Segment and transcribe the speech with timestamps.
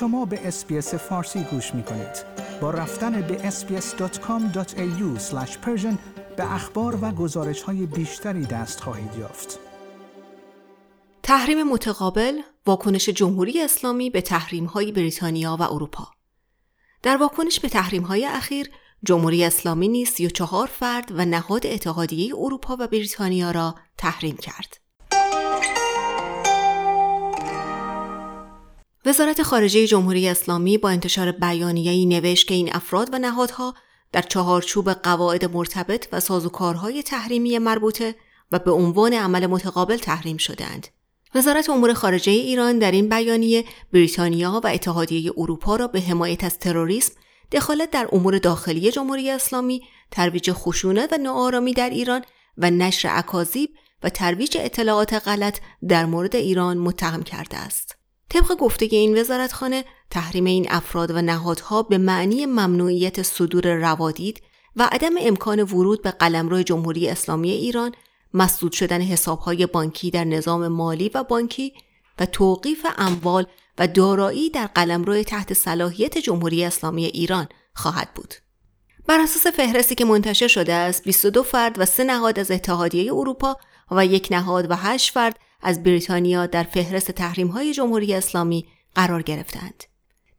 [0.00, 2.24] شما به اسپیس فارسی گوش می کنید.
[2.60, 5.20] با رفتن به sbs.com.au
[6.36, 9.58] به اخبار و گزارش های بیشتری دست خواهید یافت.
[11.22, 16.08] تحریم متقابل واکنش جمهوری اسلامی به تحریم های بریتانیا و اروپا
[17.02, 18.70] در واکنش به تحریم های اخیر
[19.04, 24.87] جمهوری اسلامی نیز 34 فرد و نهاد اتحادیه اروپا و بریتانیا را تحریم کرد.
[29.08, 33.74] وزارت خارجه جمهوری اسلامی با انتشار بیانیه‌ای نوشت که این افراد و نهادها
[34.12, 38.14] در چهارچوب قواعد مرتبط و سازوکارهای تحریمی مربوطه
[38.52, 40.86] و به عنوان عمل متقابل تحریم شدند.
[41.34, 46.58] وزارت امور خارجه ایران در این بیانیه بریتانیا و اتحادیه اروپا را به حمایت از
[46.58, 47.12] تروریسم،
[47.52, 52.22] دخالت در امور داخلی جمهوری اسلامی، ترویج خشونت و ناآرامی در ایران
[52.58, 53.70] و نشر اکاذیب
[54.02, 57.97] و ترویج اطلاعات غلط در مورد ایران متهم کرده است.
[58.30, 64.42] طبق گفته این وزارتخانه تحریم این افراد و نهادها به معنی ممنوعیت صدور روادید
[64.76, 67.92] و عدم امکان ورود به قلمرو جمهوری اسلامی ایران
[68.34, 71.72] مسدود شدن حسابهای بانکی در نظام مالی و بانکی
[72.18, 73.46] و توقیف اموال
[73.78, 78.34] و دارایی در قلمرو تحت صلاحیت جمهوری اسلامی ایران خواهد بود.
[79.06, 83.56] بر اساس فهرستی که منتشر شده است 22 فرد و سه نهاد از اتحادیه اروپا
[83.90, 89.22] و یک نهاد و هشت فرد از بریتانیا در فهرست تحریم های جمهوری اسلامی قرار
[89.22, 89.84] گرفتند.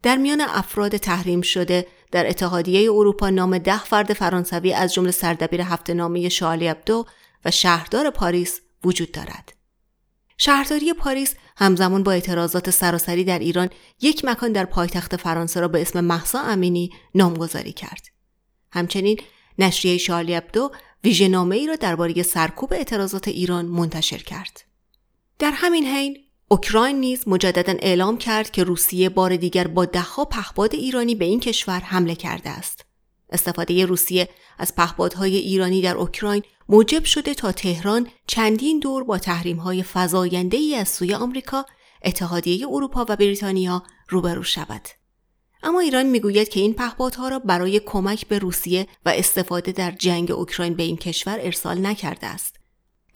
[0.02, 5.60] در میان افراد تحریم شده در اتحادیه اروپا نام ده فرد فرانسوی از جمله سردبیر
[5.60, 7.06] هفته نامه شالی ابدو
[7.44, 9.52] و شهردار پاریس وجود دارد.
[10.36, 13.68] شهرداری پاریس همزمان با اعتراضات سراسری در ایران
[14.00, 18.06] یک مکان در پایتخت فرانسه را به اسم محسا امینی نامگذاری کرد.
[18.72, 19.20] همچنین
[19.58, 20.70] نشریه شالی ابدو
[21.04, 24.69] ویژه ای را درباره سرکوب اعتراضات ایران منتشر کرد.
[25.40, 30.74] در همین حین اوکراین نیز مجددا اعلام کرد که روسیه بار دیگر با دهها پهپاد
[30.74, 32.84] ایرانی به این کشور حمله کرده است.
[33.30, 39.84] استفاده روسیه از پهپادهای ایرانی در اوکراین موجب شده تا تهران چندین دور با تحریم‌های
[39.92, 41.64] فزاینده ای از سوی آمریکا،
[42.04, 44.88] اتحادیه اروپا و بریتانیا روبرو شود.
[45.62, 50.30] اما ایران می‌گوید که این پهپادها را برای کمک به روسیه و استفاده در جنگ
[50.30, 52.59] اوکراین به این کشور ارسال نکرده است.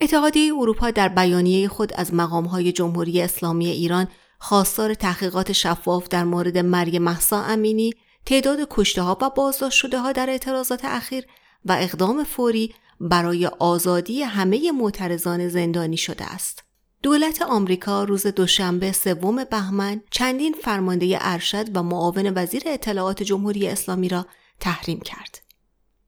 [0.01, 4.07] اتحادیه اروپا در بیانیه خود از مقامهای جمهوری اسلامی ایران
[4.39, 7.93] خواستار تحقیقات شفاف در مورد مرگ محسا امینی،
[8.25, 11.25] تعداد کشته ها و بازداشت شده ها در اعتراضات اخیر
[11.65, 16.63] و اقدام فوری برای آزادی همه معترضان زندانی شده است.
[17.03, 24.09] دولت آمریکا روز دوشنبه سوم بهمن چندین فرمانده ارشد و معاون وزیر اطلاعات جمهوری اسلامی
[24.09, 24.25] را
[24.59, 25.44] تحریم کرد.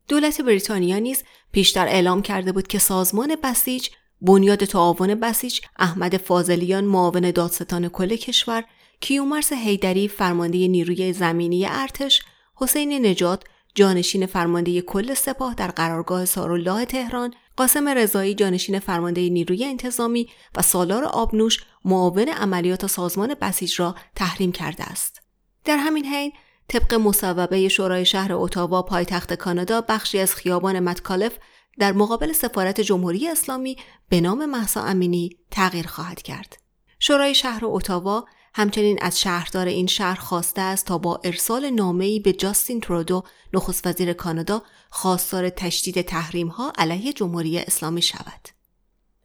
[0.08, 3.90] دولت بریتانیا نیز پیشتر اعلام کرده بود که سازمان بسیج
[4.22, 8.64] بنیاد تعاون بسیج احمد فاضلیان معاون دادستان کل کشور
[9.00, 12.22] کیومرس هیدری فرمانده نیروی زمینی ارتش
[12.56, 13.44] حسین نجات
[13.76, 20.62] جانشین فرمانده کل سپاه در قرارگاه سارالله تهران قاسم رضایی جانشین فرمانده نیروی انتظامی و
[20.62, 25.22] سالار آبنوش معاون عملیات سازمان بسیج را تحریم کرده است.
[25.66, 26.32] در همین حین
[26.70, 31.38] طبق مصوبه شورای شهر اتاوا پایتخت کانادا بخشی از خیابان متکالف
[31.80, 33.78] در مقابل سفارت جمهوری اسلامی
[34.10, 36.58] به نام محسا امینی تغییر خواهد کرد.
[37.00, 42.34] شورای شهر اتاوا همچنین از شهردار این شهر خواسته است تا با ارسال نامه‌ای به
[42.34, 43.24] جاستین ترودو
[43.54, 48.48] نخست وزیر کانادا خواستار تشدید تحریم ها علیه جمهوری اسلامی شود.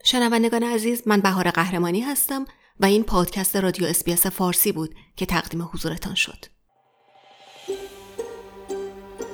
[0.04, 2.44] شنوندگان عزیز من بهار قهرمانی هستم
[2.80, 6.44] و این پادکست رادیو SBS فارسی بود که تقدیم حضورتان شد.